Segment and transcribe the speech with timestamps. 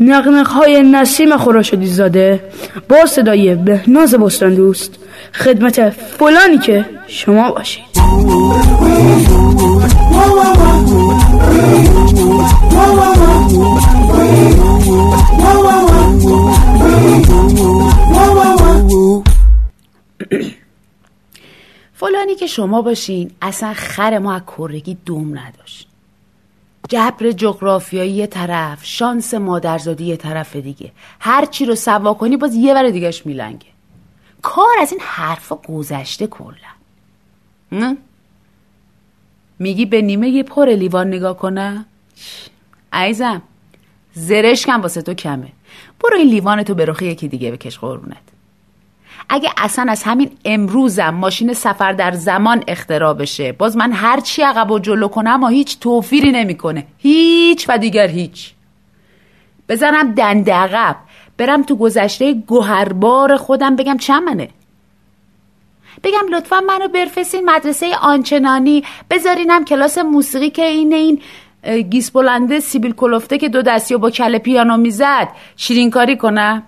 [0.00, 2.44] نقنق های نسیم خوراشدی زاده
[2.88, 4.98] با صدای بهناز بستان دوست
[5.32, 7.84] خدمت فلانی که شما باشید.
[21.92, 25.87] فلانی که شما باشین اصلا خر ما از کرگی دوم نداشت.
[26.88, 30.92] جبر جغرافیایی یه طرف شانس مادرزادی یه طرف دیگه.
[31.20, 33.66] هر چی رو سوا کنی باز یه ور دیگهش میلنگه.
[34.42, 37.96] کار از این حرفا گذشته کلا.
[39.58, 41.84] میگی به نیمه یه پر لیوان نگاه کنه؟
[42.92, 43.42] عیزم
[44.12, 45.52] زرش کم واسه تو کمه.
[46.00, 48.37] برو این لیوان تو به یکی دیگه بکش قربونت.
[49.28, 54.42] اگه اصلا از همین امروزم ماشین سفر در زمان اختراع بشه باز من هر چی
[54.42, 56.86] عقب و جلو کنم و هیچ توفیری نمی‌کنه.
[56.98, 58.52] هیچ و دیگر هیچ.
[59.68, 60.96] بزنم دنده عقب
[61.36, 64.48] برم تو گذشته گوهربار خودم بگم چمنه
[66.04, 71.20] بگم لطفا منو بفرستین مدرسه آنچنانی بذارینم کلاس موسیقی که این این
[71.82, 76.62] گیس بلنده سیبیل کلفته که دو دستی و با کل پیانو می‌زد شیرینکاری کنم.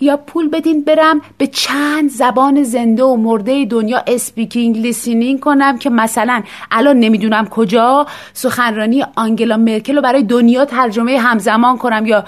[0.00, 5.90] یا پول بدین برم به چند زبان زنده و مرده دنیا speaking listening کنم که
[5.90, 12.24] مثلا الان نمی‌دونم کجا سخنرانی آنگلا مرکل رو برای دنیا ترجمه همزمان کنم یا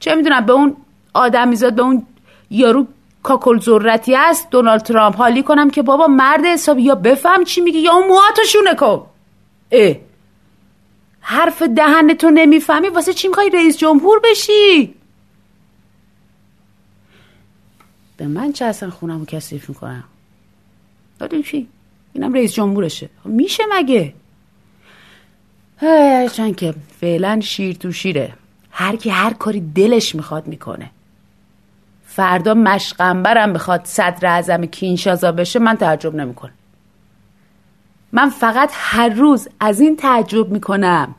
[0.00, 0.76] چه می‌دونم به اون
[1.14, 2.06] آدم میزاد به اون
[2.50, 2.86] یارو
[3.22, 7.78] کاکل ذرتی است دونالد ترامپ حالی کنم که بابا مرد حساب یا بفهم چی میگی
[7.78, 9.06] یا اون موهاتو شونه کن.
[9.72, 9.94] اه.
[11.20, 14.94] حرف دهن تو نمی‌فهمی واسه چی می‌خوای رئیس جمهور بشی؟
[18.22, 20.04] به من چه اصلا خونم رو کسیف می‌کنم؟
[21.18, 21.68] دادیم چی؟
[22.12, 23.08] اینم رئیس جمهورشه.
[23.24, 24.14] میشه مگه؟
[26.32, 28.32] چند که فعلا شیر تو شیره.
[28.70, 30.90] هر کی هر کاری دلش می‌خواد می‌کنه.
[32.06, 36.54] فردا مشقنبرم بخواد صدر اعظم کینشازا بشه من تعجب نمی‌کنم.
[38.12, 41.14] من فقط هر روز از این تعجب می‌کنم.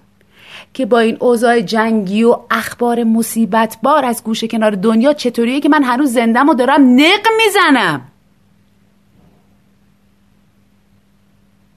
[0.73, 5.69] که با این اوضاع جنگی و اخبار مصیبت بار از گوشه کنار دنیا چطوریه که
[5.69, 8.01] من هنوز زندم و دارم نق می‌زنم؟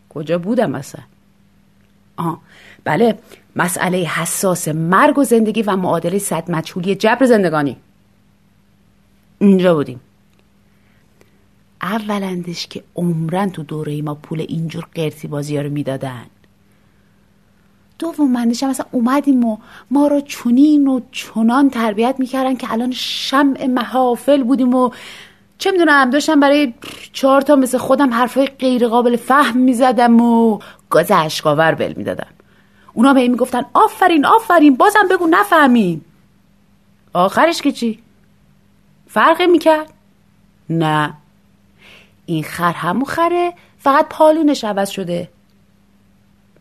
[0.08, 1.04] کجا بودم اصلا؟
[2.16, 2.40] آه
[2.84, 3.18] بله
[3.56, 7.76] مسئله حساس مرگ و زندگی و معادله صد مجهولی جبر زندگانی.
[9.38, 10.00] اینجا بودیم.
[11.82, 16.26] اولندش که عمرن تو دوره ما پول اینجور قرتی بازی رو می‌دادن.
[17.98, 19.58] دوم منش مثلا اومدیم و
[19.90, 24.90] ما رو چونین و چنان تربیت می‌کردن که الان شمع محافل بودیم و
[25.58, 26.74] چه می‌دونم داشتم برای
[27.12, 30.58] چهار تا مثل خودم حرفای غیر قابل فهم می‌زدم و
[30.90, 32.26] گاز اشکاور بل می‌دادم
[32.94, 36.04] اونا به این می‌گفتن آفرین آفرین بازم بگو نفهمیم
[37.12, 37.98] آخرش که چی؟
[39.08, 39.92] فرقی می‌کرد؟
[40.70, 41.14] نه
[42.26, 45.28] این خر همو خره فقط پالونش عوض شده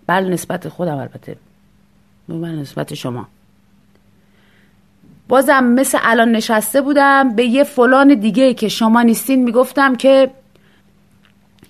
[0.08, 1.38] بله نسبت خودم البته.
[2.30, 3.28] بله نسبت شما.
[5.28, 10.32] بازم مثل الان نشسته بودم به یه فلان دیگه که شما نیستین می‌گفتم که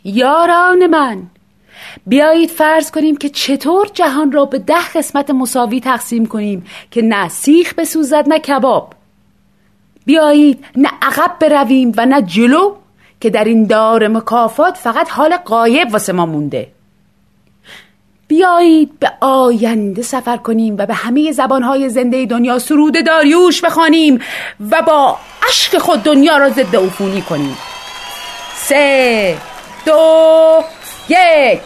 [0.04, 1.24] یاران من
[2.08, 7.30] بیایید فرض کنیم که چطور جهان را به ده قسمت مساوی تقسیم کنیم که نه
[7.30, 8.94] سیخ بسوزد نه کباب.
[10.06, 12.76] بیایید نه عقب برویم و نه جلو
[13.22, 16.75] که در این دار مکافات فقط حال قایب واسه ما مونده.
[18.28, 24.20] بیایید به آینده سفر کنیم و به همه زبانهای زنده دنیا سرود داریوش بخوانیم
[24.72, 25.18] و با
[25.50, 27.58] عشق خود دنیا را ضد عفونی کنیم.
[28.56, 29.38] سه
[29.86, 30.64] دو
[31.10, 31.60] یک.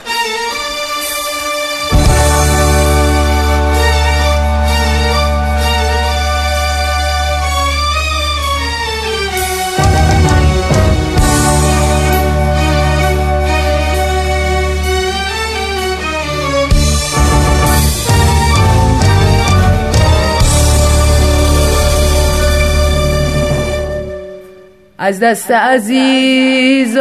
[25.01, 26.93] از دست عزیزان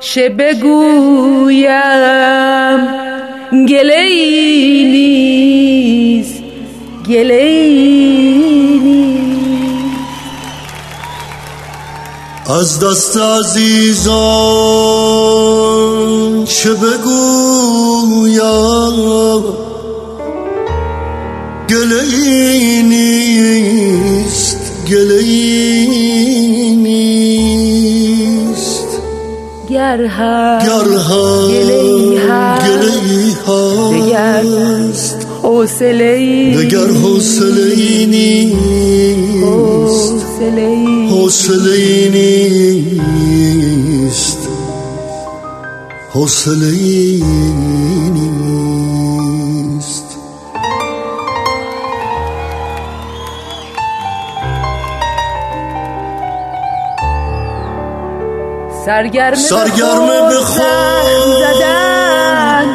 [0.00, 1.70] چه بگویم؟
[3.68, 4.04] گله
[4.92, 6.42] نیست
[7.08, 7.70] گله
[12.46, 14.14] از دست عزیزان
[16.44, 17.00] چه بگویم؟
[21.68, 24.69] گله نیست.
[24.90, 25.16] گله
[29.68, 30.98] گر هم گله
[34.26, 38.56] هست حوصله ای دگر حوصله ای نیست.
[41.10, 44.38] حوصله ای نیست.
[46.14, 47.22] حوصله ای
[48.12, 48.29] نیست.
[58.86, 60.60] سرگرم سرگرم به خود
[61.40, 62.66] زدن.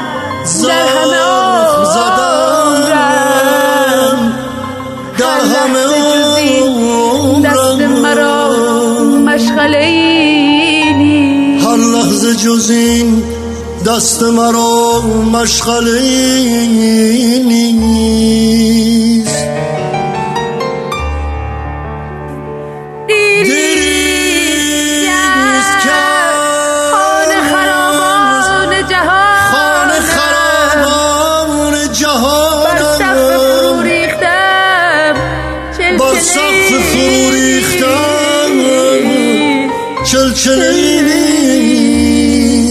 [0.45, 1.25] در همه
[1.85, 4.17] زخم زدن
[5.17, 5.85] در همه
[7.43, 8.49] دست مرا
[9.25, 11.65] مشغله ای نیست.
[11.65, 13.23] هر لحظه جز این
[13.85, 15.01] دست مرا
[15.33, 16.67] مشغله ای
[40.45, 41.01] چلچله ای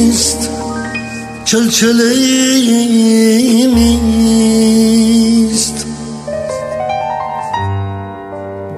[0.06, 0.50] نیست.
[1.44, 2.04] چلچله
[3.66, 5.86] نیست.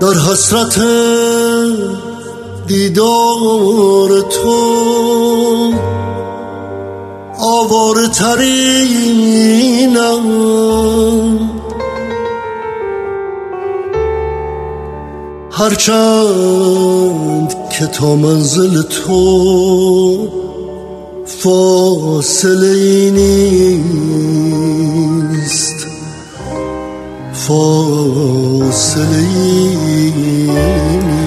[0.00, 0.80] در حسرت
[2.66, 5.72] دیدار تو
[7.38, 10.26] آوار ترینم
[15.50, 20.28] هرچند که تا منزل تو
[21.26, 24.26] فاصله ای نیست.
[27.32, 31.26] فاصله ای نیست.